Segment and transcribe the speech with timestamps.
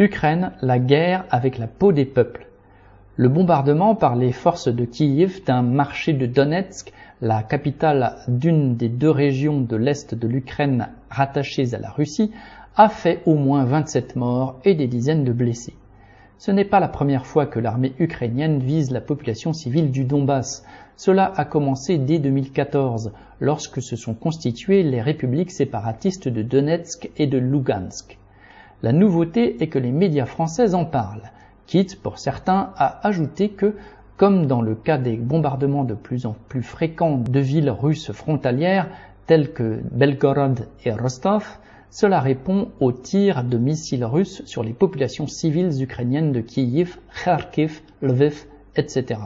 [0.00, 2.46] Ukraine, la guerre avec la peau des peuples.
[3.16, 8.88] Le bombardement par les forces de Kiev d'un marché de Donetsk, la capitale d'une des
[8.88, 12.30] deux régions de l'est de l'Ukraine rattachées à la Russie,
[12.76, 15.74] a fait au moins 27 morts et des dizaines de blessés.
[16.38, 20.64] Ce n'est pas la première fois que l'armée ukrainienne vise la population civile du Donbass.
[20.96, 23.10] Cela a commencé dès 2014,
[23.40, 28.16] lorsque se sont constituées les républiques séparatistes de Donetsk et de Lugansk.
[28.82, 31.32] La nouveauté est que les médias français en parlent,
[31.66, 33.74] quitte pour certains à ajouter que,
[34.16, 38.88] comme dans le cas des bombardements de plus en plus fréquents de villes russes frontalières
[39.26, 41.58] telles que Belgorod et Rostov,
[41.90, 47.80] cela répond aux tirs de missiles russes sur les populations civiles ukrainiennes de Kiev, Kharkiv,
[48.00, 48.44] Lviv,
[48.76, 49.20] etc.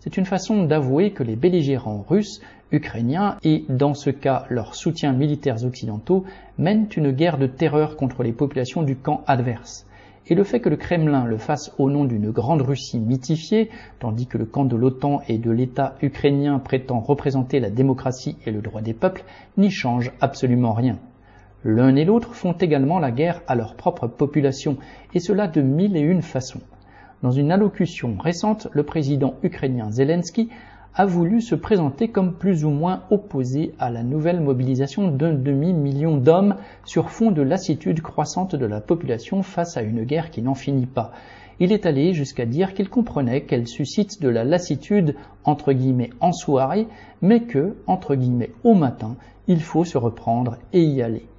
[0.00, 2.40] C'est une façon d'avouer que les belligérants russes,
[2.72, 6.24] ukrainiens et, dans ce cas, leurs soutiens militaires occidentaux
[6.56, 9.86] mènent une guerre de terreur contre les populations du camp adverse.
[10.28, 14.26] Et le fait que le Kremlin le fasse au nom d'une grande Russie mythifiée, tandis
[14.26, 18.62] que le camp de l'OTAN et de l'État ukrainien prétend représenter la démocratie et le
[18.62, 19.24] droit des peuples,
[19.58, 20.98] n'y change absolument rien.
[21.62, 24.78] L'un et l'autre font également la guerre à leur propre population,
[25.12, 26.60] et cela de mille et une façons.
[27.22, 30.48] Dans une allocution récente, le président ukrainien Zelensky
[30.94, 36.16] a voulu se présenter comme plus ou moins opposé à la nouvelle mobilisation d'un demi-million
[36.16, 40.54] d'hommes sur fond de lassitude croissante de la population face à une guerre qui n'en
[40.54, 41.12] finit pas.
[41.60, 46.32] Il est allé jusqu'à dire qu'il comprenait qu'elle suscite de la lassitude entre guillemets en
[46.32, 46.88] soirée,
[47.20, 51.29] mais que, entre guillemets au matin, il faut se reprendre et y aller.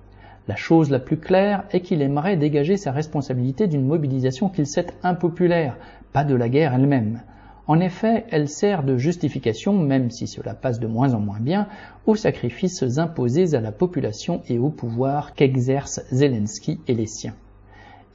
[0.48, 4.88] La chose la plus claire est qu'il aimerait dégager sa responsabilité d'une mobilisation qu'il sait
[5.04, 5.78] impopulaire,
[6.14, 7.22] pas de la guerre elle-même.
[7.68, 11.68] En effet, elle sert de justification, même si cela passe de moins en moins bien,
[12.06, 17.36] aux sacrifices imposés à la population et au pouvoir qu'exercent Zelensky et les siens.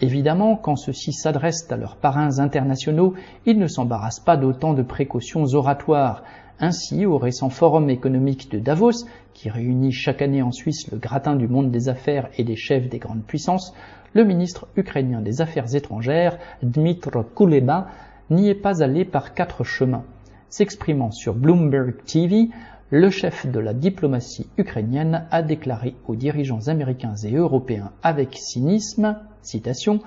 [0.00, 3.14] Évidemment, quand ceux-ci s'adressent à leurs parrains internationaux,
[3.46, 6.22] ils ne s'embarrassent pas d'autant de précautions oratoires,
[6.58, 11.36] ainsi, au récent forum économique de Davos, qui réunit chaque année en Suisse le gratin
[11.36, 13.74] du monde des affaires et des chefs des grandes puissances,
[14.14, 17.88] le ministre ukrainien des Affaires étrangères, Dmitro Kuleba,
[18.30, 20.04] n'y est pas allé par quatre chemins.
[20.48, 22.48] S'exprimant sur Bloomberg TV,
[22.90, 29.16] le chef de la diplomatie ukrainienne a déclaré aux dirigeants américains et européens avec cynisme,
[29.42, 30.00] citation,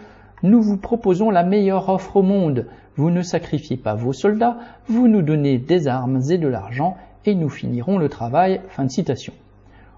[0.43, 4.57] Nous vous proposons la meilleure offre au monde, vous ne sacrifiez pas vos soldats,
[4.87, 6.95] vous nous donnez des armes et de l'argent,
[7.25, 8.61] et nous finirons le travail.
[8.69, 9.33] Fin de citation.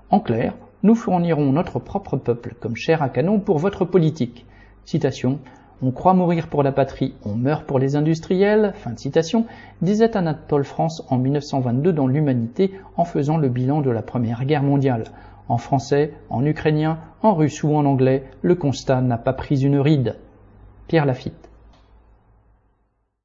[0.10, 4.48] En clair, nous fournirons notre propre peuple comme chair à canon pour votre politique.
[4.86, 5.38] Citation.
[5.84, 9.48] On croit mourir pour la patrie, on meurt pour les industriels, fin de citation,
[9.82, 14.62] disait Anatole France en 1922 dans l'Humanité en faisant le bilan de la Première Guerre
[14.62, 15.06] mondiale.
[15.50, 19.80] En français, en ukrainien, en russe ou en anglais, le constat n'a pas pris une
[19.80, 20.18] ride.
[20.88, 21.51] Pierre Lafitte.